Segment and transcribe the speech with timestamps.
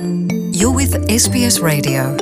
[0.00, 2.16] You're with SBS Radio.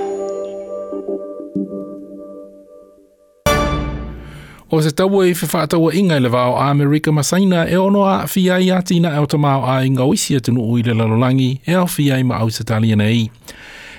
[4.70, 8.58] O se tau e whawhataua inga i le a Amerika Masaina e ono a whia
[8.58, 12.18] i atina e o tamau a inga oisi atunu ui le lalolangi e au whia
[12.18, 13.30] i ma au se tali nei.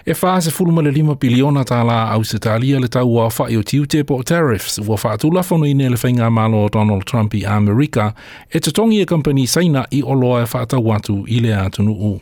[0.06, 3.28] E wha se fuluma le lima biliona tā la au se talia le tau a
[3.28, 7.34] whai o tiute po tariffs ua whaatula whanu i le whainga malo o Donald Trump
[7.34, 8.14] i Amerika
[8.50, 11.92] e te tongi e company saina i o loa e whaatau atu i le atunu
[11.92, 12.22] u.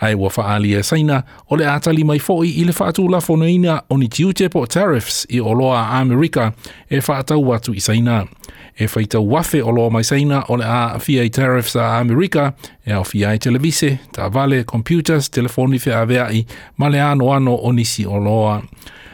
[0.00, 3.82] Ai ua whaali e saina o le atali mai foi i le whaatula whanu ina
[3.90, 6.52] o ni tiute po tariffs i o loa Amerika
[6.90, 8.26] e whaatau atu i saina
[8.78, 12.54] e whaita wafe o loa mai saina o le a fia i tariffs a Amerika
[12.86, 17.54] e au fia i televise, ta vale, computers, telefoni fia aveai, ma le ano ano
[17.54, 18.62] o nisi o loa.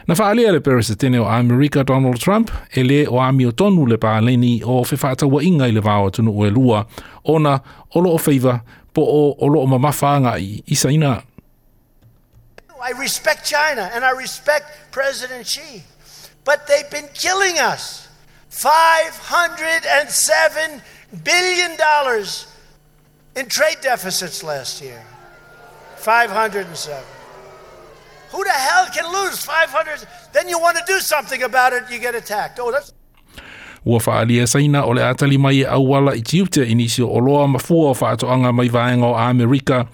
[0.07, 3.97] Na whaalea le peresetene o Amerika Donald Trump, e le o ami o tonu le
[3.97, 6.85] pāleni o whewhata wa inga i le vāo tunu o e lua,
[7.23, 7.59] ona
[7.95, 8.61] o lo o wheiva,
[8.93, 11.23] po o o lo o mamawhanga i i saina.
[12.85, 15.81] I respect China and I respect President Xi,
[16.43, 18.04] but they've been killing us.
[18.55, 20.81] $507
[21.23, 21.71] billion
[23.35, 25.03] in trade deficits last year.
[25.97, 27.03] 507.
[28.31, 30.07] Who the hell can lose 500?
[30.31, 32.59] Then you want to do something about it, you get attacked.
[32.59, 32.93] Oh, that's.
[33.85, 33.99] Ua
[34.47, 38.53] saina o le atali mai e auala i tiute inisi o loa mafua o whaatoanga
[38.53, 39.87] mai vaenga o Amerika.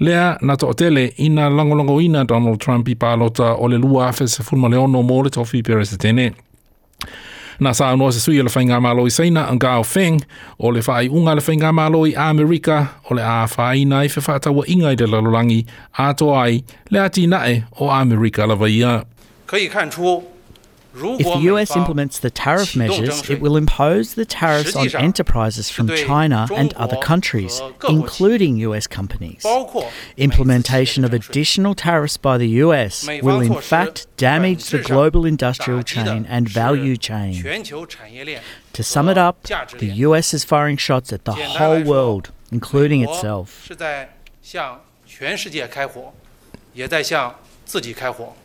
[0.00, 4.28] Lea na to tele ina langolongo ina Donald Trump i pālota o le lua afe
[4.28, 6.32] se fulma leono mo le tofi pere se tene.
[7.59, 10.21] Na sa anō se sui le whainga malo i seina ang gao feng
[10.59, 14.65] o le whai unga le whainga malo i Amerika o le a whaina i whawhatawa
[14.67, 15.65] inga i le lalorangi
[15.97, 19.05] a to ai le ati nae o Amerika la vaia.
[19.45, 20.23] 可以看出，如
[20.95, 24.13] If 果 the 美 US 方 implements the tariff 启动征 measures, 税 it will impose
[24.15, 28.57] the tariffs on 实际上 enterprises from 对 China 中 and 国 other countries, 和各国企业 including
[28.67, 29.41] US companies.
[29.41, 33.67] 包括美资企业 Implementation 的 of 征税 additional tariffs by the US 美 will 方 in 措施
[33.73, 37.41] fact damage the 本质上 global industrial 打击的 chain and 是 value chain.
[37.41, 38.41] 全球产业链
[38.73, 41.85] To sum it up, 价值 the 链 US is firing shots at the 简单来 whole
[41.85, 43.47] 说 world, including 美国 itself.
[43.65, 46.13] 是在向全世界开火，
[46.73, 47.33] 也在向
[47.63, 48.35] 自己开火。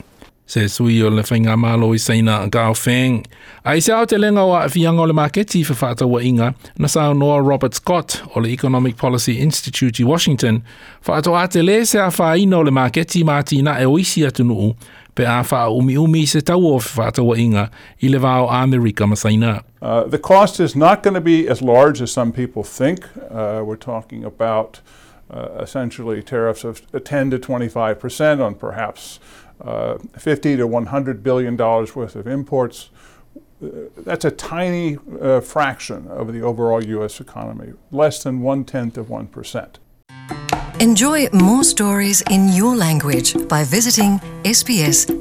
[0.52, 3.22] Se sui o le whainga malo i seina ang gao feng.
[3.64, 4.68] Ai se au te lenga o a
[5.08, 5.64] le maketi
[6.22, 10.62] inga na noa Robert Scott o le Economic Policy Institute i Washington.
[11.06, 14.76] Te le se a o le maketi mati na e oisi atu nuu
[15.16, 17.70] pe a wha umi umi se tau o inga
[18.02, 19.06] i le vao Amerika.
[19.82, 23.06] Uh, the cost is not going to be as large as some people think.
[23.32, 24.82] Uh, we're talking about
[25.32, 29.20] essentially tariffs of 10 to 25 percent on perhaps
[29.62, 32.90] uh, 50 to 100 billion dollars worth of imports.
[33.64, 37.20] Uh, that's a tiny uh, fraction of the overall U.S.
[37.20, 39.80] economy, less than one tenth of one percent.
[40.80, 45.12] Enjoy more stories in your language by visiting sbs.com.au.